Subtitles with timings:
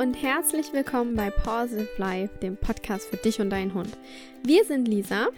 [0.00, 3.90] und herzlich willkommen bei Positive Life, dem Podcast für dich und deinen Hund.
[4.42, 5.28] Wir sind Lisa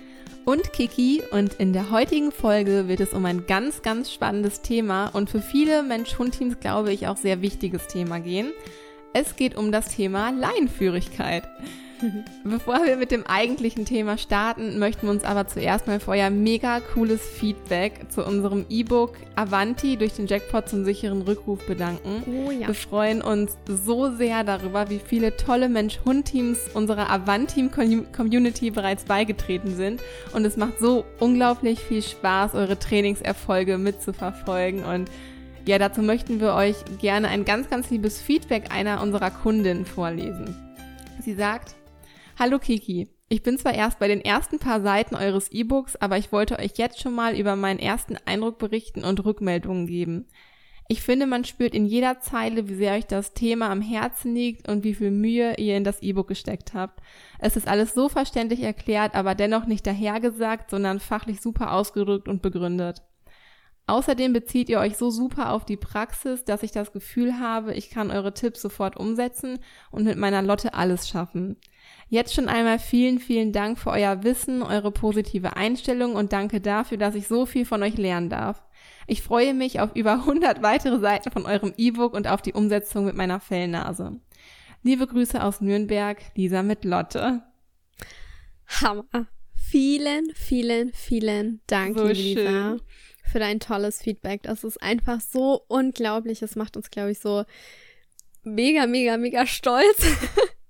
[0.44, 5.08] und Kiki und in der heutigen Folge wird es um ein ganz, ganz spannendes Thema
[5.08, 8.52] und für viele Mensch-Hund-Teams glaube ich auch sehr wichtiges Thema gehen.
[9.12, 11.42] Es geht um das Thema Laienführigkeit.
[12.44, 16.30] Bevor wir mit dem eigentlichen Thema starten, möchten wir uns aber zuerst mal für euer
[16.30, 22.22] mega cooles Feedback zu unserem E-Book Avanti durch den Jackpot zum sicheren Rückruf bedanken.
[22.26, 22.66] Oh ja.
[22.66, 30.00] Wir freuen uns so sehr darüber, wie viele tolle Mensch-Hund-Teams unserer Avanti-Community bereits beigetreten sind.
[30.32, 34.84] Und es macht so unglaublich viel Spaß, eure Trainingserfolge mitzuverfolgen.
[34.84, 35.10] Und
[35.66, 40.56] ja, dazu möchten wir euch gerne ein ganz, ganz liebes Feedback einer unserer Kundinnen vorlesen.
[41.20, 41.76] Sie sagt,
[42.38, 43.10] Hallo Kiki.
[43.28, 46.72] Ich bin zwar erst bei den ersten paar Seiten eures E-Books, aber ich wollte euch
[46.76, 50.26] jetzt schon mal über meinen ersten Eindruck berichten und Rückmeldungen geben.
[50.88, 54.68] Ich finde, man spürt in jeder Zeile, wie sehr euch das Thema am Herzen liegt
[54.68, 57.00] und wie viel Mühe ihr in das E-Book gesteckt habt.
[57.38, 62.40] Es ist alles so verständlich erklärt, aber dennoch nicht dahergesagt, sondern fachlich super ausgedrückt und
[62.40, 63.02] begründet.
[63.86, 67.90] Außerdem bezieht ihr euch so super auf die Praxis, dass ich das Gefühl habe, ich
[67.90, 69.58] kann eure Tipps sofort umsetzen
[69.90, 71.56] und mit meiner Lotte alles schaffen.
[72.12, 76.98] Jetzt schon einmal vielen, vielen Dank für euer Wissen, eure positive Einstellung und danke dafür,
[76.98, 78.62] dass ich so viel von euch lernen darf.
[79.06, 83.06] Ich freue mich auf über 100 weitere Seiten von eurem E-Book und auf die Umsetzung
[83.06, 84.20] mit meiner Fellnase.
[84.82, 87.44] Liebe Grüße aus Nürnberg, Lisa mit Lotte.
[88.66, 89.06] Hammer.
[89.54, 92.76] Vielen, vielen, vielen Dank, so Lisa,
[93.24, 94.42] für dein tolles Feedback.
[94.42, 96.42] Das ist einfach so unglaublich.
[96.42, 97.46] Es macht uns, glaube ich, so
[98.42, 100.04] mega, mega, mega stolz.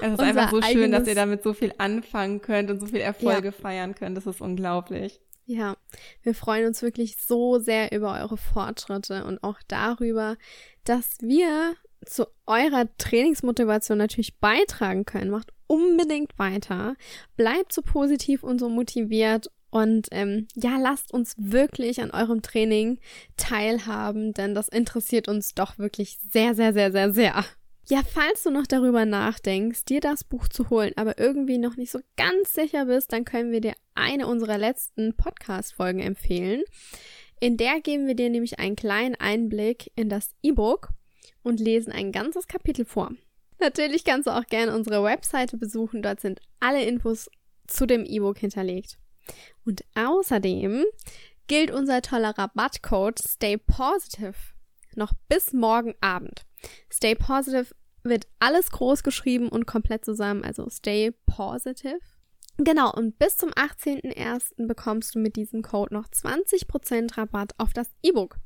[0.00, 3.00] Es ist einfach so schön, dass ihr damit so viel anfangen könnt und so viel
[3.00, 3.52] Erfolge ja.
[3.52, 4.16] feiern könnt.
[4.16, 5.20] Das ist unglaublich.
[5.46, 5.76] Ja,
[6.22, 10.36] wir freuen uns wirklich so sehr über eure Fortschritte und auch darüber,
[10.84, 11.74] dass wir
[12.06, 15.30] zu eurer Trainingsmotivation natürlich beitragen können.
[15.30, 16.96] Macht unbedingt weiter.
[17.36, 23.00] Bleibt so positiv und so motiviert und ähm, ja, lasst uns wirklich an eurem Training
[23.36, 27.44] teilhaben, denn das interessiert uns doch wirklich sehr, sehr, sehr, sehr, sehr.
[27.86, 31.90] Ja, falls du noch darüber nachdenkst, dir das Buch zu holen, aber irgendwie noch nicht
[31.90, 36.62] so ganz sicher bist, dann können wir dir eine unserer letzten Podcast-Folgen empfehlen.
[37.40, 40.88] In der geben wir dir nämlich einen kleinen Einblick in das E-Book
[41.42, 43.12] und lesen ein ganzes Kapitel vor.
[43.60, 47.28] Natürlich kannst du auch gerne unsere Webseite besuchen, dort sind alle Infos
[47.66, 48.98] zu dem E-Book hinterlegt.
[49.66, 50.84] Und außerdem
[51.48, 54.34] gilt unser toller Rabattcode Stay Positive
[54.96, 56.46] noch bis morgen Abend.
[56.92, 61.98] Stay Positive wird alles groß geschrieben und komplett zusammen, also Stay Positive.
[62.58, 64.66] Genau, und bis zum 18.01.
[64.68, 68.36] bekommst du mit diesem Code noch 20% Rabatt auf das E-Book.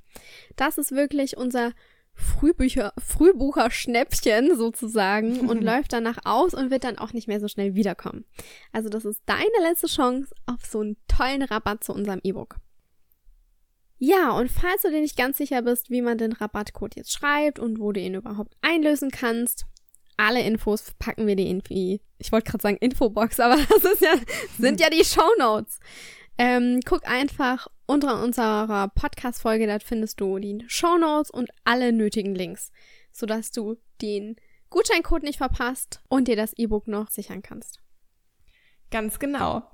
[0.56, 1.72] Das ist wirklich unser
[2.14, 7.74] Frühbücher, Frühbucher-Schnäppchen sozusagen und läuft danach aus und wird dann auch nicht mehr so schnell
[7.74, 8.24] wiederkommen.
[8.72, 12.56] Also das ist deine letzte Chance auf so einen tollen Rabatt zu unserem E-Book.
[13.98, 17.58] Ja, und falls du dir nicht ganz sicher bist, wie man den Rabattcode jetzt schreibt
[17.58, 19.66] und wo du ihn überhaupt einlösen kannst,
[20.16, 24.14] alle Infos packen wir dir irgendwie, ich wollte gerade sagen Infobox, aber das ja,
[24.58, 25.80] sind ja die Show Notes.
[26.38, 32.34] Ähm, guck einfach unter unserer Podcast-Folge, dort findest du die Show Notes und alle nötigen
[32.34, 32.70] Links,
[33.10, 34.36] sodass du den
[34.70, 37.80] Gutscheincode nicht verpasst und dir das E-Book noch sichern kannst.
[38.90, 39.68] Ganz genau.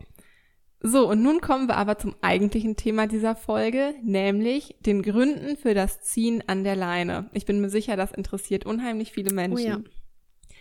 [0.87, 5.73] So, und nun kommen wir aber zum eigentlichen Thema dieser Folge, nämlich den Gründen für
[5.73, 7.31] das Ziehen an der Leine.
[7.33, 9.67] Ich bin mir sicher, das interessiert unheimlich viele Menschen.
[9.67, 10.55] Oh ja.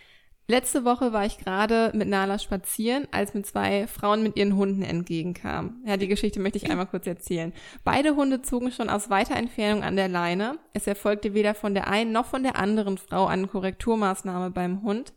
[0.48, 4.80] Letzte Woche war ich gerade mit Nala spazieren, als mir zwei Frauen mit ihren Hunden
[4.80, 5.82] entgegenkamen.
[5.86, 7.52] Ja, die Geschichte möchte ich einmal kurz erzählen.
[7.84, 10.58] Beide Hunde zogen schon aus weiter Entfernung an der Leine.
[10.72, 15.12] Es erfolgte weder von der einen noch von der anderen Frau eine Korrekturmaßnahme beim Hund.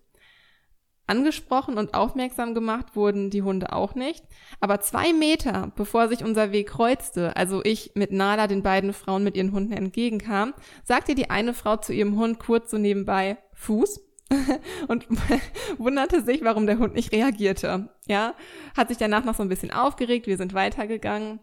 [1.08, 4.26] Angesprochen und aufmerksam gemacht wurden die Hunde auch nicht.
[4.60, 9.24] Aber zwei Meter bevor sich unser Weg kreuzte, also ich mit Nala den beiden Frauen
[9.24, 14.02] mit ihren Hunden entgegenkam, sagte die eine Frau zu ihrem Hund kurz so nebenbei Fuß
[14.88, 15.08] und
[15.78, 17.90] wunderte sich, warum der Hund nicht reagierte.
[18.08, 18.36] Ja,
[18.76, 21.40] hat sich danach noch so ein bisschen aufgeregt, wir sind weitergegangen.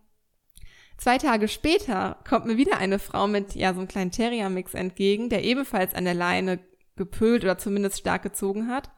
[0.96, 5.28] Zwei Tage später kommt mir wieder eine Frau mit ja so einem kleinen Terrier-Mix entgegen,
[5.28, 6.60] der ebenfalls an der Leine
[6.96, 8.90] gepölt oder zumindest stark gezogen hat.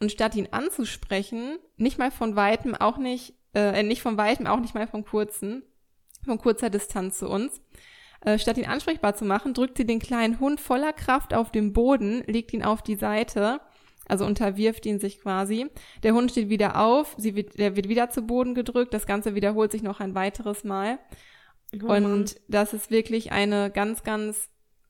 [0.00, 4.60] Und statt ihn anzusprechen, nicht mal von weitem, auch nicht, äh, nicht von weitem, auch
[4.60, 5.62] nicht mal von kurzen,
[6.24, 7.60] von kurzer Distanz zu uns,
[8.24, 11.72] äh, statt ihn ansprechbar zu machen, drückt sie den kleinen Hund voller Kraft auf den
[11.72, 13.60] Boden, legt ihn auf die Seite,
[14.06, 15.66] also unterwirft ihn sich quasi.
[16.02, 19.34] Der Hund steht wieder auf, sie wird, der wird wieder zu Boden gedrückt, das Ganze
[19.34, 20.98] wiederholt sich noch ein weiteres Mal.
[21.82, 24.48] Oh und das ist wirklich eine ganz, ganz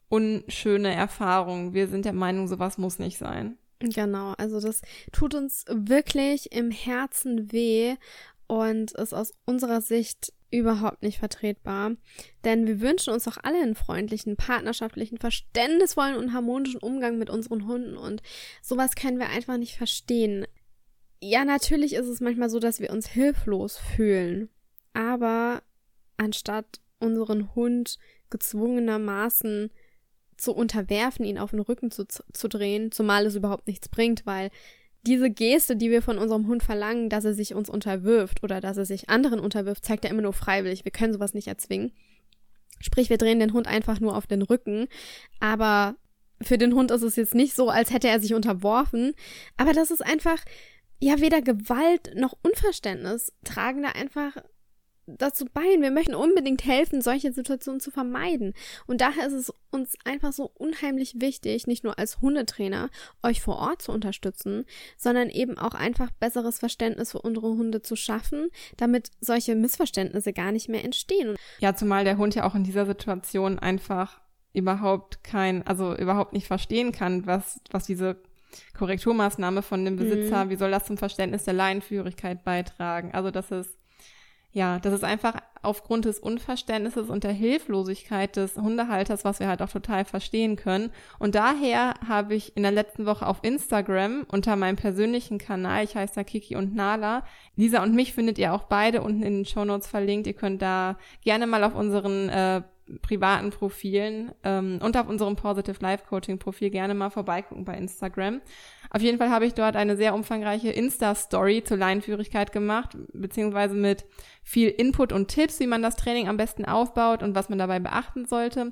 [0.08, 1.74] unschöne Erfahrung.
[1.74, 3.58] Wir sind der Meinung, sowas muss nicht sein.
[3.92, 4.82] Genau, also das
[5.12, 7.96] tut uns wirklich im Herzen weh
[8.46, 11.92] und ist aus unserer Sicht überhaupt nicht vertretbar.
[12.44, 17.66] Denn wir wünschen uns doch alle einen freundlichen, partnerschaftlichen, verständnisvollen und harmonischen Umgang mit unseren
[17.66, 18.22] Hunden und
[18.62, 20.46] sowas können wir einfach nicht verstehen.
[21.20, 24.50] Ja, natürlich ist es manchmal so, dass wir uns hilflos fühlen.
[24.92, 25.62] Aber
[26.16, 27.98] anstatt unseren Hund
[28.30, 29.70] gezwungenermaßen
[30.36, 34.50] zu unterwerfen, ihn auf den Rücken zu, zu drehen, zumal es überhaupt nichts bringt, weil
[35.06, 38.76] diese Geste, die wir von unserem Hund verlangen, dass er sich uns unterwirft oder dass
[38.76, 40.84] er sich anderen unterwirft, zeigt er immer nur freiwillig.
[40.84, 41.92] Wir können sowas nicht erzwingen.
[42.80, 44.88] Sprich, wir drehen den Hund einfach nur auf den Rücken.
[45.40, 45.96] Aber
[46.40, 49.12] für den Hund ist es jetzt nicht so, als hätte er sich unterworfen.
[49.56, 50.42] Aber das ist einfach,
[51.00, 54.36] ja, weder Gewalt noch Unverständnis tragen da einfach
[55.06, 55.62] dazu bei.
[55.62, 58.54] Wir möchten unbedingt helfen, solche Situationen zu vermeiden.
[58.86, 62.90] Und daher ist es uns einfach so unheimlich wichtig, nicht nur als Hundetrainer
[63.22, 64.64] euch vor Ort zu unterstützen,
[64.96, 70.52] sondern eben auch einfach besseres Verständnis für unsere Hunde zu schaffen, damit solche Missverständnisse gar
[70.52, 71.36] nicht mehr entstehen.
[71.58, 74.20] Ja, zumal der Hund ja auch in dieser Situation einfach
[74.52, 78.22] überhaupt kein, also überhaupt nicht verstehen kann, was, was diese
[78.78, 80.50] Korrekturmaßnahme von dem Besitzer, mhm.
[80.50, 83.10] wie soll das zum Verständnis der Leinenführigkeit beitragen?
[83.12, 83.76] Also das ist
[84.54, 89.60] ja, das ist einfach aufgrund des Unverständnisses und der Hilflosigkeit des Hundehalters, was wir halt
[89.62, 90.90] auch total verstehen können.
[91.18, 95.96] Und daher habe ich in der letzten Woche auf Instagram unter meinem persönlichen Kanal, ich
[95.96, 97.24] heiße da Kiki und Nala,
[97.56, 100.28] Lisa und mich findet ihr auch beide unten in den Show Notes verlinkt.
[100.28, 102.62] Ihr könnt da gerne mal auf unseren äh,
[103.02, 108.40] privaten Profilen ähm, und auf unserem Positive Life Coaching Profil gerne mal vorbeigucken bei Instagram.
[108.94, 114.04] Auf jeden Fall habe ich dort eine sehr umfangreiche Insta-Story zur Leinenführigkeit gemacht, beziehungsweise mit
[114.44, 117.80] viel Input und Tipps, wie man das Training am besten aufbaut und was man dabei
[117.80, 118.70] beachten sollte.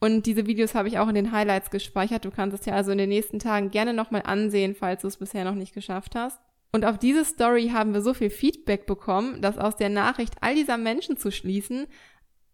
[0.00, 2.24] Und diese Videos habe ich auch in den Highlights gespeichert.
[2.24, 5.18] Du kannst es ja also in den nächsten Tagen gerne nochmal ansehen, falls du es
[5.18, 6.40] bisher noch nicht geschafft hast.
[6.72, 10.56] Und auf diese Story haben wir so viel Feedback bekommen, dass aus der Nachricht all
[10.56, 11.86] dieser Menschen zu schließen,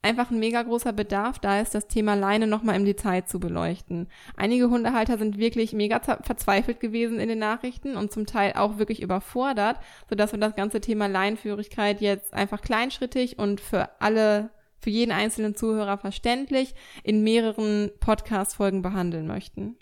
[0.02, 4.08] einfach ein mega großer Bedarf da ist, das Thema Leine nochmal im Detail zu beleuchten.
[4.37, 9.02] Einige Hundehalter sind wirklich mega verzweifelt gewesen in den Nachrichten und zum Teil auch wirklich
[9.02, 9.76] überfordert,
[10.08, 15.55] sodass wir das ganze Thema Leinenführigkeit jetzt einfach kleinschrittig und für alle, für jeden einzelnen
[15.55, 19.76] Zuhörer verständlich in mehreren Podcast-Folgen behandeln möchten.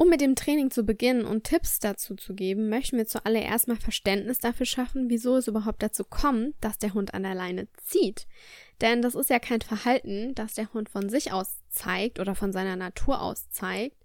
[0.00, 3.76] Um mit dem Training zu beginnen und Tipps dazu zu geben, möchten wir zuallererst mal
[3.76, 8.26] Verständnis dafür schaffen, wieso es überhaupt dazu kommt, dass der Hund an der Leine zieht.
[8.80, 12.52] Denn das ist ja kein Verhalten, das der Hund von sich aus zeigt oder von
[12.52, 13.96] seiner Natur aus zeigt.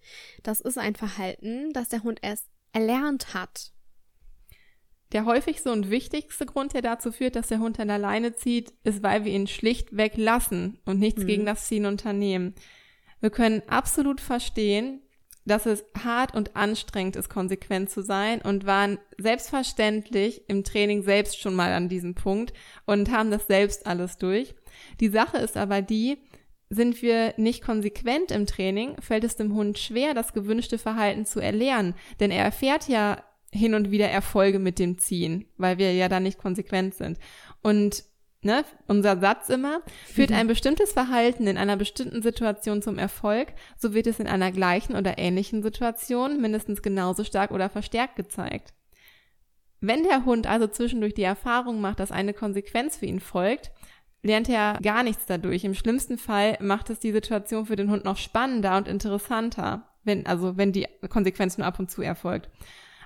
[0.43, 3.71] Das ist ein Verhalten, das der Hund erst erlernt hat.
[5.11, 8.73] Der häufigste und wichtigste Grund, der dazu führt, dass der Hund an der Leine zieht,
[8.83, 11.27] ist, weil wir ihn schlichtweg lassen und nichts hm.
[11.27, 12.53] gegen das Ziehen unternehmen.
[13.21, 15.01] Wir können absolut verstehen,
[15.45, 21.39] dass es hart und anstrengend ist, konsequent zu sein und waren selbstverständlich im Training selbst
[21.39, 22.53] schon mal an diesem Punkt
[22.85, 24.55] und haben das selbst alles durch.
[24.99, 26.17] Die Sache ist aber die,
[26.69, 31.39] sind wir nicht konsequent im Training, fällt es dem Hund schwer, das gewünschte Verhalten zu
[31.39, 36.09] erlernen, denn er erfährt ja hin und wieder Erfolge mit dem Ziehen, weil wir ja
[36.09, 37.17] da nicht konsequent sind.
[37.61, 38.03] Und
[38.45, 40.35] ne, unser Satz immer, führt mhm.
[40.35, 44.95] ein bestimmtes Verhalten in einer bestimmten Situation zum Erfolg, so wird es in einer gleichen
[44.95, 48.73] oder ähnlichen Situation mindestens genauso stark oder verstärkt gezeigt.
[49.81, 53.71] Wenn der Hund also zwischendurch die Erfahrung macht, dass eine Konsequenz für ihn folgt,
[54.25, 55.63] lernt er gar nichts dadurch.
[55.63, 60.25] Im schlimmsten Fall macht es die Situation für den Hund noch spannender und interessanter, wenn,
[60.25, 62.49] also wenn die Konsequenz nur ab und zu erfolgt.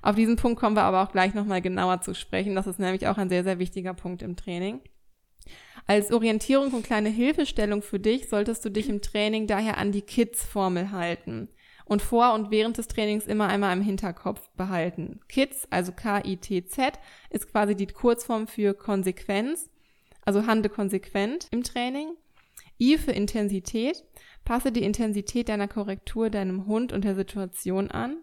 [0.02, 2.56] Auf diesen Punkt kommen wir aber auch gleich nochmal genauer zu sprechen.
[2.56, 4.80] Das ist nämlich auch ein sehr, sehr wichtiger Punkt im Training.
[5.88, 10.02] Als Orientierung und kleine Hilfestellung für dich solltest du dich im Training daher an die
[10.02, 11.50] KIDS-Formel halten
[11.84, 15.20] und vor und während des Trainings immer einmal im Hinterkopf behalten.
[15.28, 16.94] KIDS, also K-I-T-Z,
[17.30, 19.70] ist quasi die Kurzform für Konsequenz,
[20.30, 22.10] also handle konsequent im Training.
[22.80, 24.04] I für Intensität,
[24.46, 28.18] passe die Intensität deiner Korrektur deinem Hund und der Situation an.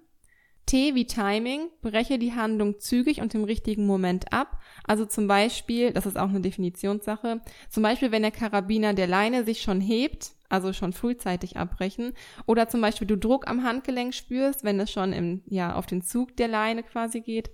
[0.67, 4.61] T wie Timing, breche die Handlung zügig und im richtigen Moment ab.
[4.85, 9.45] Also zum Beispiel, das ist auch eine Definitionssache, zum Beispiel, wenn der Karabiner der Leine
[9.45, 12.13] sich schon hebt, also schon frühzeitig abbrechen.
[12.47, 16.03] Oder zum Beispiel du Druck am Handgelenk spürst, wenn es schon im, ja, auf den
[16.03, 17.51] Zug der Leine quasi geht.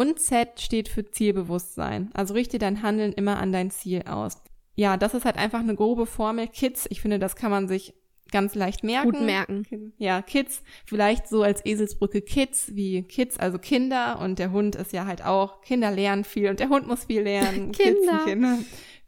[0.00, 2.10] Und Z steht für Zielbewusstsein.
[2.14, 4.40] Also richte dein Handeln immer an dein Ziel aus.
[4.76, 6.46] Ja, das ist halt einfach eine grobe Formel.
[6.46, 7.94] Kids, ich finde, das kann man sich
[8.30, 9.10] ganz leicht merken.
[9.10, 9.92] Gut merken.
[9.98, 14.92] Ja, Kids, vielleicht so als Eselsbrücke Kids, wie Kids, also Kinder und der Hund ist
[14.92, 17.72] ja halt auch, Kinder lernen viel und der Hund muss viel lernen.
[17.72, 18.12] Kinder.
[18.12, 18.58] Kids Kinder.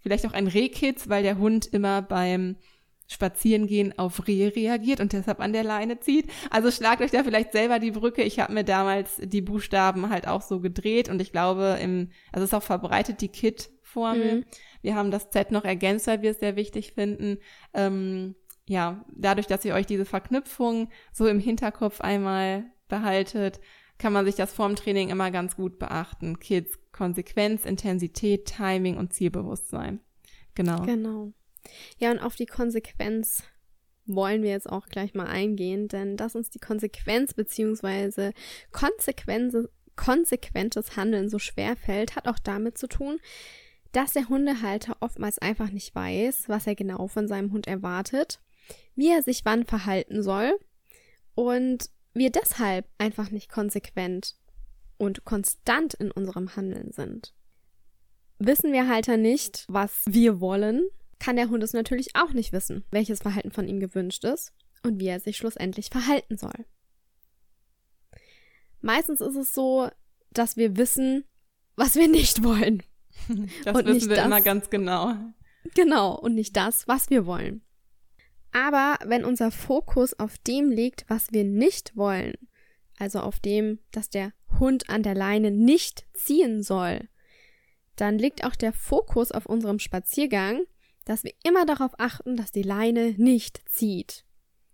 [0.00, 2.56] Vielleicht auch ein Rehkids, weil der Hund immer beim
[3.10, 6.30] Spazierengehen auf Rehe reagiert und deshalb an der Leine zieht.
[6.48, 8.22] Also schlagt euch da vielleicht selber die Brücke.
[8.22, 12.44] Ich habe mir damals die Buchstaben halt auch so gedreht und ich glaube, im, also
[12.44, 14.36] es ist auch verbreitet die Kit-Formel.
[14.36, 14.44] Mhm.
[14.80, 17.38] Wir haben das Z noch ergänzt, weil wir es sehr wichtig finden.
[17.74, 18.36] Ähm,
[18.68, 23.58] ja, dadurch, dass ihr euch diese Verknüpfung so im Hinterkopf einmal behaltet,
[23.98, 26.38] kann man sich das vorm Training immer ganz gut beachten.
[26.38, 29.98] Kids, Konsequenz, Intensität, Timing und Zielbewusstsein.
[30.54, 30.82] Genau.
[30.82, 31.32] Genau.
[31.98, 33.42] Ja, und auf die Konsequenz
[34.06, 38.32] wollen wir jetzt auch gleich mal eingehen, denn dass uns die Konsequenz bzw.
[39.96, 43.18] konsequentes Handeln so schwer fällt, hat auch damit zu tun,
[43.92, 48.40] dass der Hundehalter oftmals einfach nicht weiß, was er genau von seinem Hund erwartet,
[48.94, 50.58] wie er sich wann verhalten soll
[51.34, 54.36] und wir deshalb einfach nicht konsequent
[54.96, 57.34] und konstant in unserem Handeln sind.
[58.38, 60.82] Wissen wir Halter nicht, was wir wollen,
[61.20, 64.98] kann der Hund es natürlich auch nicht wissen, welches Verhalten von ihm gewünscht ist und
[64.98, 66.66] wie er sich schlussendlich verhalten soll.
[68.80, 69.90] Meistens ist es so,
[70.30, 71.24] dass wir wissen,
[71.76, 72.82] was wir nicht wollen.
[73.64, 75.14] Das und wissen wir das, immer ganz genau.
[75.74, 77.62] Genau, und nicht das, was wir wollen.
[78.50, 82.34] Aber wenn unser Fokus auf dem liegt, was wir nicht wollen,
[82.98, 87.08] also auf dem, dass der Hund an der Leine nicht ziehen soll,
[87.94, 90.62] dann liegt auch der Fokus auf unserem Spaziergang
[91.04, 94.24] dass wir immer darauf achten, dass die Leine nicht zieht.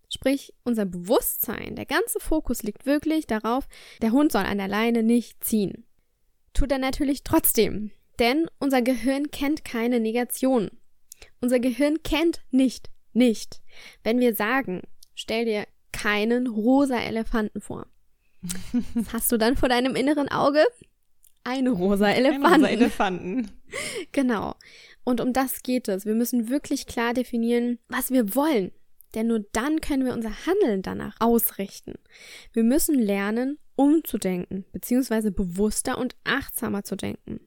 [0.08, 3.66] Sprich, unser Bewusstsein, der ganze Fokus liegt wirklich darauf,
[4.02, 5.84] der Hund soll an der Leine nicht ziehen.
[6.54, 10.70] Tut er natürlich trotzdem, denn unser Gehirn kennt keine Negation.
[11.40, 13.60] Unser Gehirn kennt nicht, nicht.
[14.04, 14.82] Wenn wir sagen,
[15.14, 17.86] stell dir keinen rosa Elefanten vor.
[18.94, 20.64] Was hast du dann vor deinem inneren Auge?
[21.44, 22.46] Ein rosa Elefanten.
[22.46, 23.50] Ein rosa Elefanten.
[24.12, 24.54] genau.
[25.06, 26.04] Und um das geht es.
[26.04, 28.72] Wir müssen wirklich klar definieren, was wir wollen.
[29.14, 31.94] Denn nur dann können wir unser Handeln danach ausrichten.
[32.52, 37.38] Wir müssen lernen, umzudenken, beziehungsweise bewusster und achtsamer zu denken.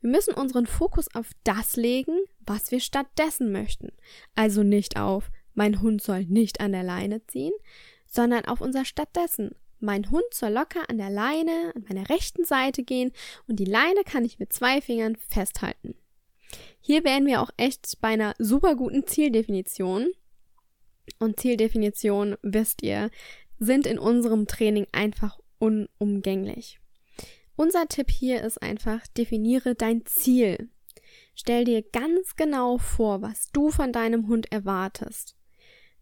[0.00, 2.16] Wir müssen unseren Fokus auf das legen,
[2.46, 3.88] was wir stattdessen möchten.
[4.36, 7.52] Also nicht auf, mein Hund soll nicht an der Leine ziehen,
[8.06, 9.56] sondern auf unser stattdessen.
[9.80, 13.10] Mein Hund soll locker an der Leine an meiner rechten Seite gehen
[13.48, 15.96] und die Leine kann ich mit zwei Fingern festhalten.
[16.84, 20.08] Hier wären wir auch echt bei einer super guten Zieldefinition.
[21.20, 23.10] Und Zieldefinition, wisst ihr,
[23.60, 26.80] sind in unserem Training einfach unumgänglich.
[27.54, 30.70] Unser Tipp hier ist einfach, definiere dein Ziel.
[31.36, 35.36] Stell dir ganz genau vor, was du von deinem Hund erwartest.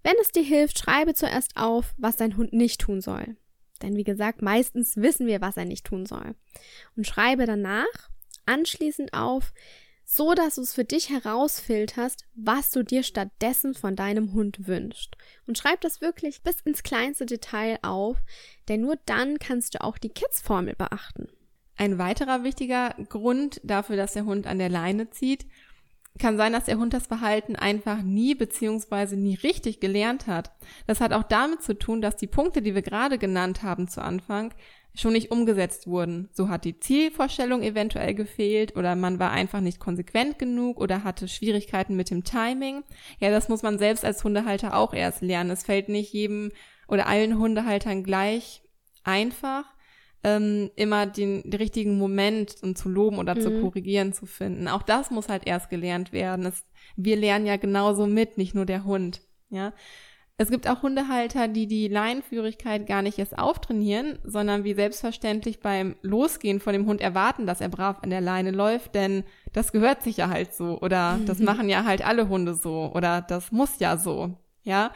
[0.02, 3.37] Wenn es dir hilft, schreibe zuerst auf, was dein Hund nicht tun soll.
[3.82, 6.34] Denn wie gesagt, meistens wissen wir, was er nicht tun soll.
[6.96, 7.84] Und schreibe danach
[8.46, 9.52] anschließend auf,
[10.12, 15.17] so dass du es für dich herausfilterst, was du dir stattdessen von deinem Hund wünschst.
[15.47, 18.17] Und schreib das wirklich bis ins kleinste Detail auf,
[18.69, 21.29] denn nur dann kannst du auch die Kids-Formel beachten.
[21.76, 25.47] Ein weiterer wichtiger Grund dafür, dass der Hund an der Leine zieht,
[26.19, 30.50] kann sein, dass der Hund das Verhalten einfach nie beziehungsweise nie richtig gelernt hat.
[30.88, 34.02] Das hat auch damit zu tun, dass die Punkte, die wir gerade genannt haben zu
[34.02, 34.52] Anfang,
[34.94, 36.28] schon nicht umgesetzt wurden.
[36.32, 41.28] So hat die Zielvorstellung eventuell gefehlt oder man war einfach nicht konsequent genug oder hatte
[41.28, 42.82] Schwierigkeiten mit dem Timing.
[43.20, 45.50] Ja, das muss man selbst als Hundehalter auch erst lernen.
[45.50, 46.50] Es fällt nicht jedem
[46.88, 48.62] oder allen Hundehaltern gleich
[49.04, 49.64] einfach,
[50.23, 53.40] ähm, immer den, den richtigen Moment und zu loben oder mhm.
[53.40, 54.68] zu korrigieren zu finden.
[54.68, 56.44] Auch das muss halt erst gelernt werden.
[56.47, 56.64] Es,
[56.97, 59.23] wir lernen ja genauso mit, nicht nur der Hund.
[59.49, 59.73] Ja,
[60.40, 65.97] es gibt auch Hundehalter, die die Leinenführigkeit gar nicht erst auftrainieren, sondern wie selbstverständlich beim
[66.00, 70.02] Losgehen von dem Hund erwarten, dass er brav an der Leine läuft, denn das gehört
[70.02, 73.80] sich ja halt so oder das machen ja halt alle Hunde so oder das muss
[73.80, 74.35] ja so.
[74.62, 74.92] Ja,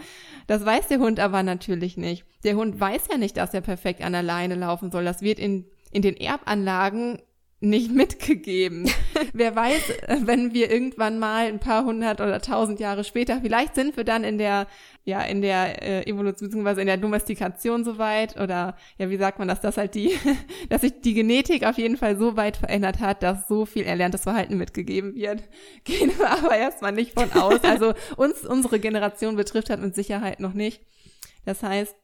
[0.47, 2.25] das weiß der Hund aber natürlich nicht.
[2.43, 5.05] Der Hund weiß ja nicht, dass er perfekt an der Leine laufen soll.
[5.05, 7.19] Das wird in, in den Erbanlagen
[7.65, 8.89] nicht mitgegeben.
[9.33, 9.93] Wer weiß,
[10.25, 14.23] wenn wir irgendwann mal ein paar hundert oder tausend Jahre später, vielleicht sind wir dann
[14.23, 14.67] in der,
[15.05, 19.49] ja, in der äh, Evolution beziehungsweise in der Domestikation soweit oder ja, wie sagt man
[19.49, 20.13] das, dass halt die,
[20.69, 24.23] dass sich die Genetik auf jeden Fall so weit verändert hat, dass so viel erlerntes
[24.23, 25.43] Verhalten mitgegeben wird.
[25.85, 27.65] Gehen wir aber erstmal nicht von aus.
[27.65, 30.83] Also uns, unsere Generation betrifft hat mit Sicherheit noch nicht.
[31.45, 31.95] Das heißt,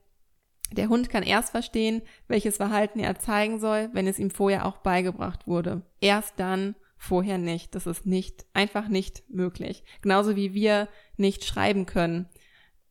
[0.72, 4.78] der Hund kann erst verstehen, welches Verhalten er zeigen soll, wenn es ihm vorher auch
[4.78, 5.82] beigebracht wurde.
[6.00, 7.74] Erst dann, vorher nicht.
[7.74, 9.82] Das ist nicht, einfach nicht möglich.
[10.02, 12.28] Genauso wie wir nicht schreiben können,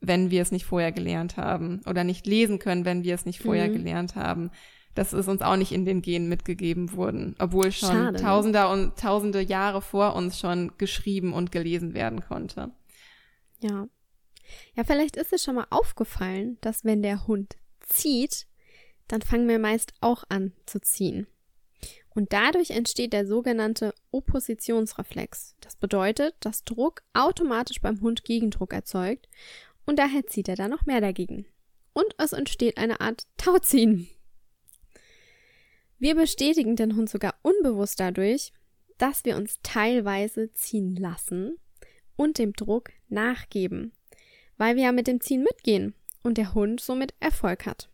[0.02, 1.82] wenn wir es nicht vorher gelernt haben.
[1.88, 3.74] Oder nicht lesen können, wenn wir es nicht vorher mhm.
[3.74, 4.52] gelernt haben.
[4.96, 8.22] Das ist uns auch nicht in den Genen mitgegeben worden, obwohl schon Schade, ne?
[8.22, 12.72] Tausender und Tausende Jahre vor uns schon geschrieben und gelesen werden konnte.
[13.62, 13.88] Ja,
[14.76, 17.56] Ja, vielleicht ist es schon mal aufgefallen, dass wenn der Hund
[17.90, 18.48] zieht,
[19.08, 21.28] dann fangen wir meist auch an zu ziehen.
[22.10, 25.56] Und dadurch entsteht der sogenannte Oppositionsreflex.
[25.62, 29.28] Das bedeutet, dass Druck automatisch beim Hund Gegendruck erzeugt
[29.86, 31.46] und daher zieht er dann noch mehr dagegen.
[31.94, 34.08] Und es entsteht eine Art Tauziehen.
[35.98, 38.54] Wir bestätigen den Hund sogar unbewusst dadurch,
[38.98, 41.58] dass wir uns teilweise ziehen lassen
[42.16, 43.94] und dem Druck nachgeben,
[44.58, 45.94] weil wir ja mit dem Ziehen mitgehen
[46.24, 47.90] und der Hund somit Erfolg hat.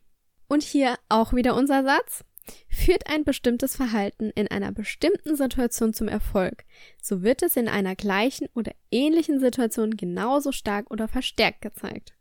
[0.48, 2.24] Und hier auch wieder unser Satz.
[2.70, 6.64] Führt ein bestimmtes Verhalten in einer bestimmten Situation zum Erfolg,
[7.02, 12.14] so wird es in einer gleichen oder ähnlichen Situation genauso stark oder verstärkt gezeigt.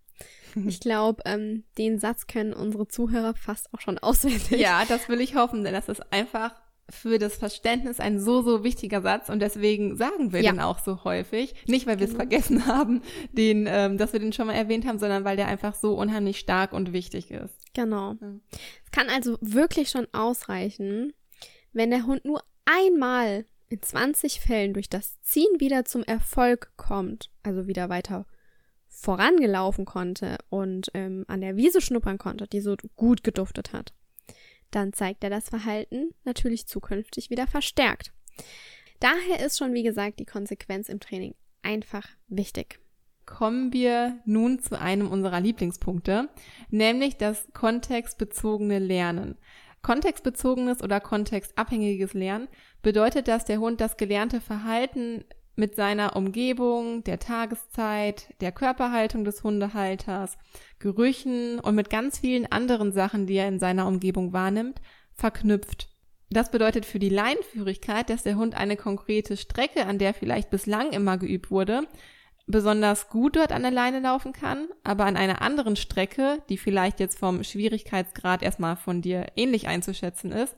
[0.66, 4.61] Ich glaube, ähm, den Satz können unsere Zuhörer fast auch schon auswendig.
[4.61, 6.54] Ja, das will ich hoffen, denn das ist einfach
[6.90, 10.52] für das Verständnis ein so, so wichtiger Satz und deswegen sagen wir ja.
[10.52, 11.54] den auch so häufig.
[11.66, 12.20] Nicht, weil wir es genau.
[12.22, 15.74] vergessen haben, den, ähm, dass wir den schon mal erwähnt haben, sondern weil der einfach
[15.74, 17.54] so unheimlich stark und wichtig ist.
[17.74, 18.16] Genau.
[18.20, 18.34] Ja.
[18.84, 21.12] Es kann also wirklich schon ausreichen,
[21.72, 27.30] wenn der Hund nur einmal in 20 Fällen durch das Ziehen wieder zum Erfolg kommt,
[27.42, 28.26] also wieder weiter
[28.88, 33.92] vorangelaufen konnte und ähm, an der Wiese schnuppern konnte, die so gut geduftet hat
[34.74, 38.12] dann zeigt er das Verhalten natürlich zukünftig wieder verstärkt.
[39.00, 42.80] Daher ist schon, wie gesagt, die Konsequenz im Training einfach wichtig.
[43.26, 46.28] Kommen wir nun zu einem unserer Lieblingspunkte,
[46.70, 49.38] nämlich das kontextbezogene Lernen.
[49.82, 52.48] Kontextbezogenes oder kontextabhängiges Lernen
[52.82, 55.24] bedeutet, dass der Hund das gelernte Verhalten
[55.56, 60.37] mit seiner Umgebung, der Tageszeit, der Körperhaltung des Hundehalters,
[60.78, 64.80] Gerüchen und mit ganz vielen anderen Sachen, die er in seiner Umgebung wahrnimmt,
[65.14, 65.88] verknüpft.
[66.30, 70.90] Das bedeutet für die Leinführigkeit, dass der Hund eine konkrete Strecke, an der vielleicht bislang
[70.90, 71.87] immer geübt wurde,
[72.46, 77.00] besonders gut dort an der Leine laufen kann, aber an einer anderen Strecke, die vielleicht
[77.00, 80.57] jetzt vom Schwierigkeitsgrad erstmal von dir ähnlich einzuschätzen ist,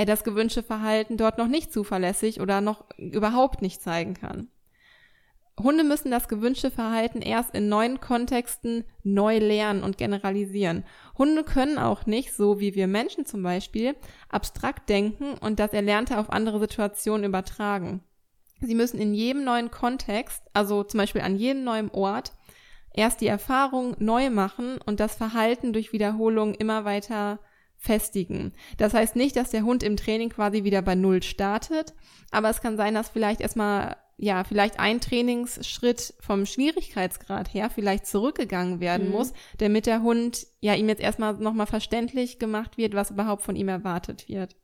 [0.00, 4.48] er das gewünschte Verhalten dort noch nicht zuverlässig oder noch überhaupt nicht zeigen kann.
[5.62, 10.84] Hunde müssen das gewünschte Verhalten erst in neuen Kontexten neu lernen und generalisieren.
[11.18, 13.94] Hunde können auch nicht, so wie wir Menschen zum Beispiel,
[14.30, 18.02] abstrakt denken und das Erlernte auf andere Situationen übertragen.
[18.62, 22.32] Sie müssen in jedem neuen Kontext, also zum Beispiel an jedem neuen Ort,
[22.94, 27.38] erst die Erfahrung neu machen und das Verhalten durch Wiederholung immer weiter
[27.80, 28.52] festigen.
[28.76, 31.94] Das heißt nicht, dass der Hund im Training quasi wieder bei Null startet,
[32.30, 38.06] aber es kann sein, dass vielleicht erstmal, ja, vielleicht ein Trainingsschritt vom Schwierigkeitsgrad her vielleicht
[38.06, 39.12] zurückgegangen werden mhm.
[39.14, 43.56] muss, damit der Hund ja ihm jetzt erstmal nochmal verständlich gemacht wird, was überhaupt von
[43.56, 44.54] ihm erwartet wird.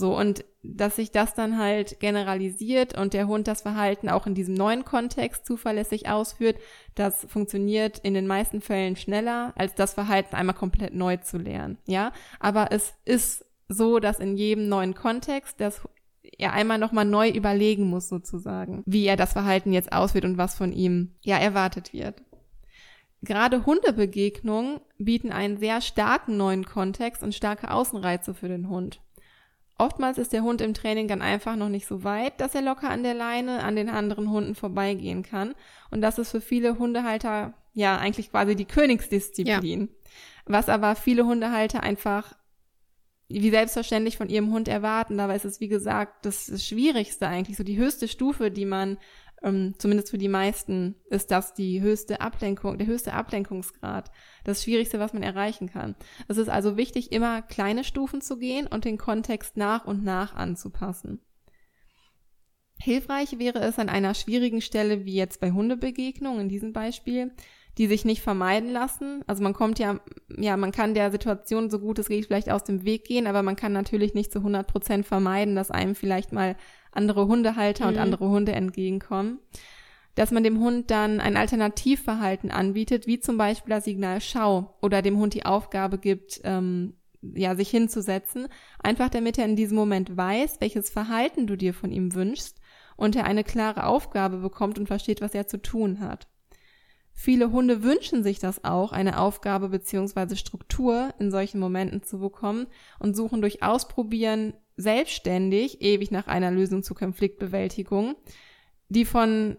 [0.00, 4.34] So, und dass sich das dann halt generalisiert und der Hund das Verhalten auch in
[4.34, 6.56] diesem neuen Kontext zuverlässig ausführt,
[6.94, 11.78] das funktioniert in den meisten Fällen schneller, als das Verhalten einmal komplett neu zu lernen.
[11.86, 15.82] Ja, aber es ist so, dass in jedem neuen Kontext das
[16.38, 20.54] er einmal nochmal neu überlegen muss sozusagen, wie er das Verhalten jetzt ausführt und was
[20.54, 22.22] von ihm ja erwartet wird.
[23.22, 29.00] Gerade Hundebegegnungen bieten einen sehr starken neuen Kontext und starke Außenreize für den Hund.
[29.80, 32.90] Oftmals ist der Hund im Training dann einfach noch nicht so weit, dass er locker
[32.90, 35.54] an der Leine an den anderen Hunden vorbeigehen kann.
[35.90, 39.80] Und das ist für viele Hundehalter ja eigentlich quasi die Königsdisziplin.
[39.80, 40.12] Ja.
[40.44, 42.34] Was aber viele Hundehalter einfach
[43.28, 45.16] wie selbstverständlich von ihrem Hund erwarten.
[45.16, 48.98] Dabei ist es, wie gesagt, das Schwierigste eigentlich, so die höchste Stufe, die man
[49.42, 54.10] ähm, zumindest für die meisten, ist das die höchste Ablenkung, der höchste Ablenkungsgrad,
[54.44, 55.96] das Schwierigste, was man erreichen kann.
[56.28, 60.34] Es ist also wichtig, immer kleine Stufen zu gehen und den Kontext nach und nach
[60.34, 61.20] anzupassen.
[62.82, 67.32] Hilfreich wäre es an einer schwierigen Stelle, wie jetzt bei Hundebegegnungen in diesem Beispiel,
[67.78, 69.22] die sich nicht vermeiden lassen.
[69.26, 70.00] Also man kommt ja,
[70.36, 73.42] ja, man kann der Situation so gut es geht vielleicht aus dem Weg gehen, aber
[73.42, 76.56] man kann natürlich nicht zu 100 Prozent vermeiden, dass einem vielleicht mal
[76.92, 77.90] andere Hundehalter mhm.
[77.90, 79.38] und andere Hunde entgegenkommen.
[80.16, 85.02] Dass man dem Hund dann ein Alternativverhalten anbietet, wie zum Beispiel das Signal Schau oder
[85.02, 88.48] dem Hund die Aufgabe gibt, ähm, ja, sich hinzusetzen,
[88.82, 92.58] einfach damit er in diesem Moment weiß, welches Verhalten du dir von ihm wünschst
[92.96, 96.26] und er eine klare Aufgabe bekommt und versteht, was er zu tun hat.
[97.22, 102.66] Viele Hunde wünschen sich das auch, eine Aufgabe beziehungsweise Struktur in solchen Momenten zu bekommen
[102.98, 108.14] und suchen durch Ausprobieren selbstständig ewig nach einer Lösung zur Konfliktbewältigung,
[108.88, 109.58] die von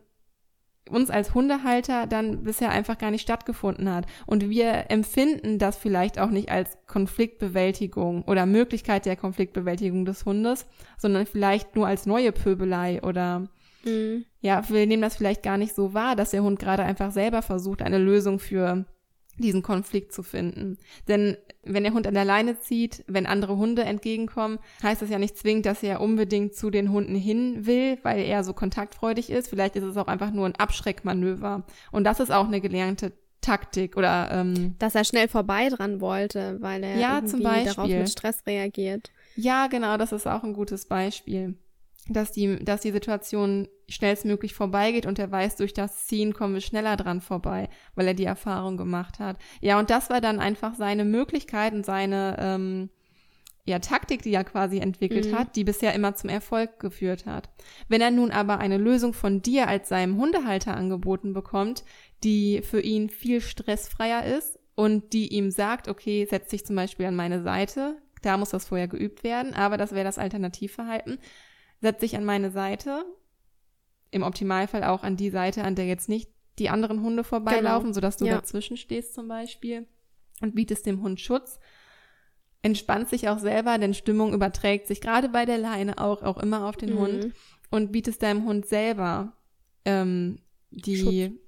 [0.90, 4.08] uns als Hundehalter dann bisher einfach gar nicht stattgefunden hat.
[4.26, 10.66] Und wir empfinden das vielleicht auch nicht als Konfliktbewältigung oder Möglichkeit der Konfliktbewältigung des Hundes,
[10.98, 13.50] sondern vielleicht nur als neue Pöbelei oder
[13.84, 14.26] Mhm.
[14.42, 17.42] Ja, wir nehmen das vielleicht gar nicht so wahr, dass der Hund gerade einfach selber
[17.42, 18.86] versucht, eine Lösung für
[19.38, 20.78] diesen Konflikt zu finden.
[21.08, 25.20] Denn wenn der Hund an der Leine zieht, wenn andere Hunde entgegenkommen, heißt das ja
[25.20, 29.50] nicht zwingend, dass er unbedingt zu den Hunden hin will, weil er so kontaktfreudig ist.
[29.50, 31.64] Vielleicht ist es auch einfach nur ein Abschreckmanöver.
[31.92, 36.58] Und das ist auch eine gelernte Taktik oder ähm, dass er schnell vorbei dran wollte,
[36.62, 39.12] weil er ja, irgendwie darauf mit Stress reagiert.
[39.36, 41.56] Ja, genau, das ist auch ein gutes Beispiel
[42.08, 46.62] dass die, dass die Situation schnellstmöglich vorbeigeht und er weiß, durch das Ziehen kommen wir
[46.62, 49.38] schneller dran vorbei, weil er die Erfahrung gemacht hat.
[49.60, 52.90] Ja, und das war dann einfach seine Möglichkeit und seine ähm,
[53.66, 55.38] ja, Taktik, die er quasi entwickelt mhm.
[55.38, 57.50] hat, die bisher immer zum Erfolg geführt hat.
[57.88, 61.84] Wenn er nun aber eine Lösung von dir als seinem Hundehalter angeboten bekommt,
[62.24, 67.06] die für ihn viel stressfreier ist und die ihm sagt, okay, setz dich zum Beispiel
[67.06, 71.20] an meine Seite, da muss das vorher geübt werden, aber das wäre das Alternativverhalten,
[71.82, 73.04] setz dich an meine Seite,
[74.12, 77.94] im Optimalfall auch an die Seite, an der jetzt nicht die anderen Hunde vorbeilaufen, genau.
[77.94, 78.36] sodass du ja.
[78.36, 79.88] dazwischen stehst zum Beispiel
[80.42, 81.60] und bietest dem Hund Schutz.
[82.62, 86.68] Entspannt sich auch selber, denn Stimmung überträgt sich gerade bei der Leine auch, auch immer
[86.68, 87.00] auf den mhm.
[87.00, 87.34] Hund
[87.72, 89.34] und bietest deinem Hund selber
[89.86, 90.40] ähm,
[90.70, 91.40] die, Schutz.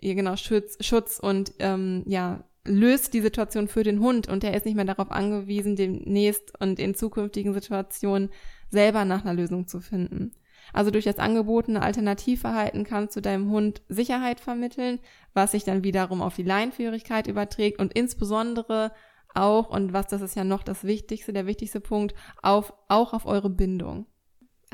[0.00, 4.54] Ja, genau, Schutz, Schutz und ähm, ja, löst die Situation für den Hund und er
[4.54, 8.30] ist nicht mehr darauf angewiesen, demnächst und in zukünftigen Situationen
[8.74, 10.32] selber nach einer Lösung zu finden.
[10.72, 14.98] Also durch das angebotene Alternativverhalten kannst du deinem Hund Sicherheit vermitteln,
[15.32, 18.92] was sich dann wiederum auf die Leinführigkeit überträgt und insbesondere
[19.34, 23.26] auch, und was das ist ja noch das Wichtigste, der wichtigste Punkt, auf, auch auf
[23.26, 24.06] eure Bindung.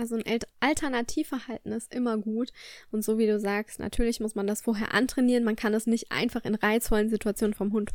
[0.01, 0.25] Also ein
[0.61, 2.53] Alternativverhalten ist immer gut.
[2.91, 5.45] Und so wie du sagst, natürlich muss man das vorher antrainieren.
[5.45, 7.91] Man kann es nicht einfach in reizvollen Situationen vom Hund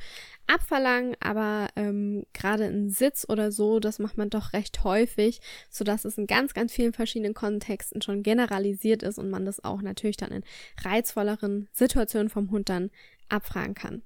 [0.46, 5.42] abverlangen, aber ähm, gerade in Sitz oder so, das macht man doch recht häufig,
[5.72, 9.82] sodass es in ganz, ganz vielen verschiedenen Kontexten schon generalisiert ist und man das auch
[9.82, 10.44] natürlich dann in
[10.84, 12.92] reizvolleren Situationen vom Hund dann
[13.30, 14.04] abfragen kann.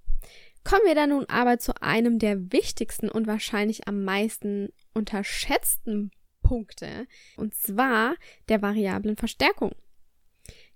[0.64, 6.12] Kommen wir dann nun aber zu einem der wichtigsten und wahrscheinlich am meisten unterschätzten
[6.50, 7.06] Punkte.
[7.38, 8.16] Und zwar
[8.50, 9.72] der variablen Verstärkung.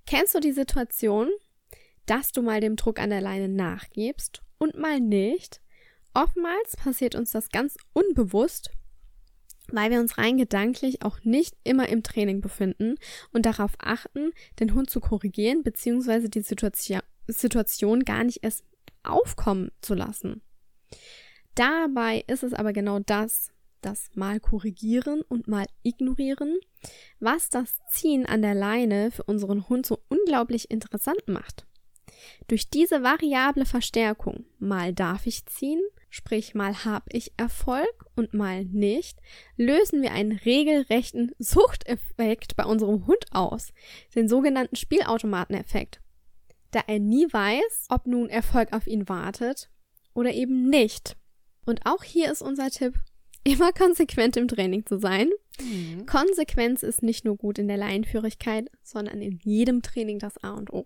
[0.05, 1.29] Kennst du die Situation,
[2.05, 5.61] dass du mal dem Druck an der Leine nachgibst und mal nicht?
[6.13, 8.69] Oftmals passiert uns das ganz unbewusst,
[9.67, 12.95] weil wir uns rein gedanklich auch nicht immer im Training befinden
[13.31, 16.27] und darauf achten, den Hund zu korrigieren bzw.
[16.27, 18.63] die Situation, Situation gar nicht erst
[19.01, 20.43] aufkommen zu lassen.
[21.55, 23.52] Dabei ist es aber genau das,
[23.85, 26.57] das mal korrigieren und mal ignorieren,
[27.19, 31.65] was das Ziehen an der Leine für unseren Hund so unglaublich interessant macht.
[32.47, 38.65] Durch diese variable Verstärkung, mal darf ich ziehen, sprich mal habe ich Erfolg und mal
[38.65, 39.19] nicht,
[39.57, 43.73] lösen wir einen regelrechten Suchteffekt bei unserem Hund aus,
[44.15, 46.01] den sogenannten Spielautomateneffekt.
[46.71, 49.69] Da er nie weiß, ob nun Erfolg auf ihn wartet
[50.13, 51.15] oder eben nicht.
[51.65, 52.95] Und auch hier ist unser Tipp,
[53.43, 55.29] immer konsequent im Training zu sein.
[55.61, 56.05] Mhm.
[56.05, 60.71] Konsequenz ist nicht nur gut in der Laienführigkeit, sondern in jedem Training das A und
[60.73, 60.85] O.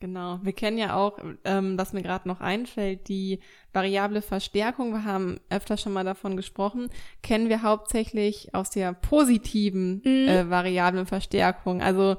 [0.00, 3.40] Genau, wir kennen ja auch, ähm, was mir gerade noch einfällt, die
[3.74, 4.92] variable Verstärkung.
[4.92, 6.88] Wir haben öfter schon mal davon gesprochen.
[7.22, 10.28] Kennen wir hauptsächlich aus der positiven mhm.
[10.28, 11.82] äh, variablen Verstärkung.
[11.82, 12.16] Also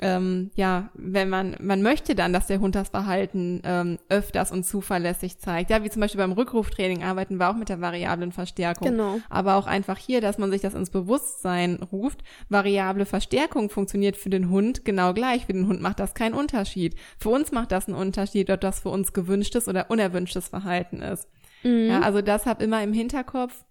[0.00, 4.64] ähm, ja, wenn man, man möchte dann, dass der Hund das Verhalten ähm, öfters und
[4.64, 5.70] zuverlässig zeigt.
[5.70, 8.88] Ja, wie zum Beispiel beim Rückruftraining arbeiten wir auch mit der variablen Verstärkung.
[8.88, 9.20] Genau.
[9.28, 12.24] Aber auch einfach hier, dass man sich das ins Bewusstsein ruft.
[12.48, 15.46] Variable Verstärkung funktioniert für den Hund genau gleich.
[15.46, 16.96] Für den Hund macht das keinen Unterschied.
[17.18, 21.28] Für uns macht das einen Unterschied, ob das für uns gewünschtes oder unerwünschtes Verhalten ist.
[21.62, 21.88] Mhm.
[21.88, 23.64] Ja, also das hab immer im Hinterkopf.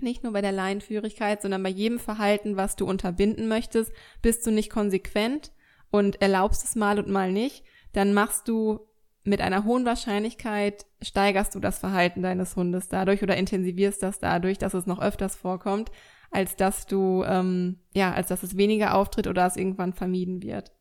[0.00, 4.50] Nicht nur bei der Laienführigkeit, sondern bei jedem Verhalten, was du unterbinden möchtest, bist du
[4.50, 5.52] nicht konsequent
[5.94, 8.80] und erlaubst es mal und mal nicht, dann machst du
[9.22, 14.58] mit einer hohen Wahrscheinlichkeit, steigerst du das Verhalten deines Hundes dadurch oder intensivierst das dadurch,
[14.58, 15.92] dass es noch öfters vorkommt,
[16.32, 20.72] als dass du, ähm, ja, als dass es weniger auftritt oder es irgendwann vermieden wird.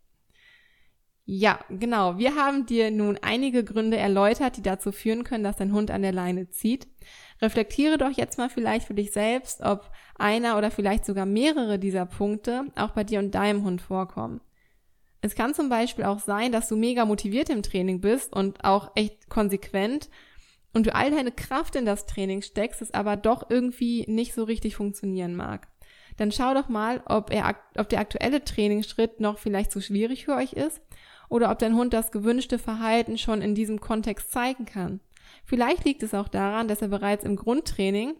[1.26, 2.17] Ja, genau.
[2.17, 6.02] Wir haben dir nun einige Gründe erläutert, die dazu führen können, dass dein Hund an
[6.02, 6.88] der Leine zieht.
[7.39, 12.08] Reflektiere doch jetzt mal vielleicht für dich selbst, ob einer oder vielleicht sogar mehrere dieser
[12.08, 14.41] Punkte auch bei dir und deinem Hund vorkommen.
[15.24, 18.92] Es kann zum Beispiel auch sein, dass du mega motiviert im Training bist und auch
[18.96, 20.10] echt konsequent
[20.74, 24.44] und du all deine Kraft in das Training steckst, es aber doch irgendwie nicht so
[24.44, 25.70] richtig funktionieren mag.
[26.18, 30.36] Dann schau doch mal, ob, er, ob der aktuelle Trainingsschritt noch vielleicht zu schwierig für
[30.36, 30.82] euch ist
[31.30, 35.00] oder ob dein Hund das gewünschte Verhalten schon in diesem Kontext zeigen kann.
[35.46, 38.16] Vielleicht liegt es auch daran, dass er bereits im Grundtraining,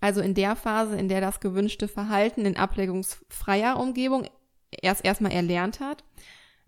[0.00, 4.26] also in der Phase, in der das gewünschte Verhalten in ablenkungsfreier Umgebung
[4.82, 6.04] erst erstmal erlernt hat,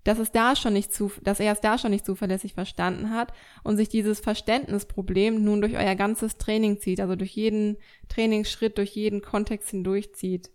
[0.06, 3.32] dass es da schon nicht zu, dass er es da schon nicht zuverlässig verstanden hat
[3.64, 7.76] und sich dieses Verständnisproblem nun durch euer ganzes Training zieht, also durch jeden
[8.08, 10.50] Trainingsschritt, durch jeden Kontext hindurchzieht.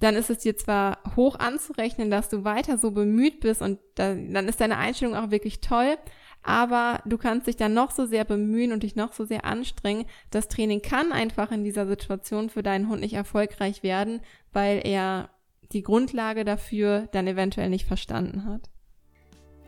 [0.00, 4.14] Dann ist es dir zwar hoch anzurechnen, dass du weiter so bemüht bist und da,
[4.14, 5.96] dann ist deine Einstellung auch wirklich toll,
[6.42, 10.04] aber du kannst dich dann noch so sehr bemühen und dich noch so sehr anstrengen.
[10.30, 14.20] Das Training kann einfach in dieser Situation für deinen Hund nicht erfolgreich werden,
[14.52, 15.30] weil er
[15.72, 18.70] die Grundlage dafür dann eventuell nicht verstanden hat.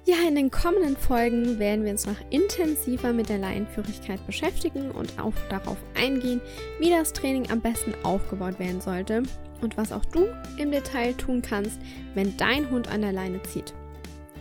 [0.07, 5.19] Ja, in den kommenden Folgen werden wir uns noch intensiver mit der Laienführigkeit beschäftigen und
[5.19, 6.43] auch darauf eingehen,
[6.79, 9.23] wie das Training am besten aufgebaut werden sollte
[9.63, 10.27] und was auch du
[10.59, 11.81] im Detail tun kannst,
[12.15, 13.73] wenn dein Hund an der Leine zieht.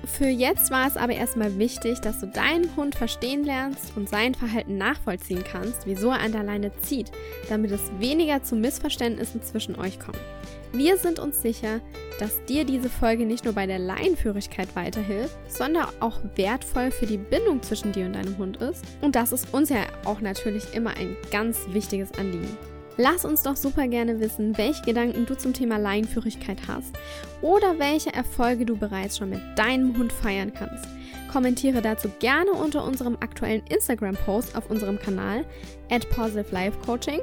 [0.06, 4.36] Für jetzt war es aber erstmal wichtig, dass du deinen Hund verstehen lernst und sein
[4.36, 7.10] Verhalten nachvollziehen kannst, wieso er an der Leine zieht,
[7.48, 10.20] damit es weniger zu Missverständnissen zwischen euch kommt.
[10.76, 11.82] Wir sind uns sicher,
[12.20, 17.18] dass dir diese Folge nicht nur bei der Laienführigkeit weiterhilft, sondern auch wertvoll für die
[17.18, 18.84] Bindung zwischen dir und deinem Hund ist.
[19.02, 22.58] Und das ist uns ja auch natürlich immer ein ganz wichtiges Anliegen.
[22.98, 26.96] Lass uns doch super gerne wissen, welche Gedanken du zum Thema Laienführigkeit hast
[27.44, 30.88] oder welche Erfolge du bereits schon mit deinem Hund feiern kannst.
[31.34, 35.44] Kommentiere dazu gerne unter unserem aktuellen Instagram-Post auf unserem Kanal
[35.90, 37.22] at Positive Life Coaching.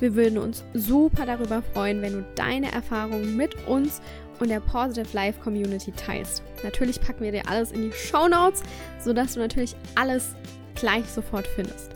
[0.00, 4.02] Wir würden uns super darüber freuen, wenn du deine Erfahrungen mit uns
[4.40, 6.42] und der Positive Life Community teilst.
[6.64, 8.60] Natürlich packen wir dir alles in die Show Notes,
[8.98, 10.34] sodass du natürlich alles
[10.74, 11.92] gleich sofort findest.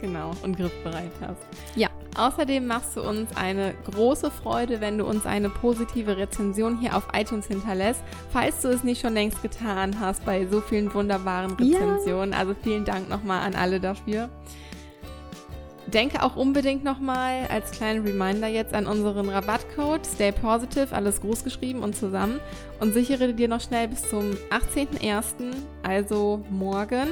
[0.00, 1.42] Genau, und griffbereit hast.
[1.74, 1.88] Ja.
[2.16, 7.08] Außerdem machst du uns eine große Freude, wenn du uns eine positive Rezension hier auf
[7.14, 12.32] iTunes hinterlässt, falls du es nicht schon längst getan hast bei so vielen wunderbaren Rezensionen.
[12.32, 12.38] Ja.
[12.38, 14.28] Also vielen Dank nochmal an alle dafür.
[15.86, 21.42] Denke auch unbedingt nochmal als kleinen Reminder jetzt an unseren Rabattcode Stay Positive, alles groß
[21.42, 22.40] geschrieben und zusammen
[22.78, 27.08] und sichere dir noch schnell bis zum 18.01., also morgen,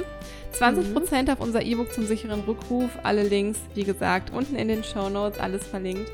[0.57, 1.29] 20% mhm.
[1.29, 2.89] auf unser E-Book zum sicheren Rückruf.
[3.03, 6.09] Alle Links, wie gesagt, unten in den Show Notes, alles verlinkt.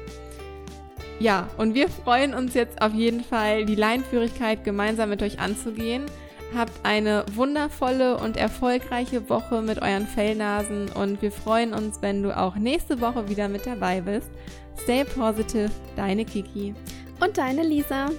[1.20, 6.06] Ja, und wir freuen uns jetzt auf jeden Fall, die Leinführigkeit gemeinsam mit euch anzugehen.
[6.56, 12.36] Habt eine wundervolle und erfolgreiche Woche mit euren Fellnasen und wir freuen uns, wenn du
[12.36, 14.30] auch nächste Woche wieder mit dabei bist.
[14.84, 16.74] Stay positive, deine Kiki.
[17.20, 18.10] Und deine Lisa.